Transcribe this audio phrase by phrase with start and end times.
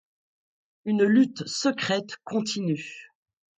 [0.83, 3.11] Une lutte secrète continue.